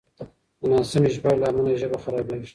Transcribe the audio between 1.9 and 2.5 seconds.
خرابېږي.